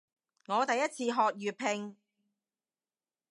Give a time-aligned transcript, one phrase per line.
[0.47, 1.95] 我第一次學粵拼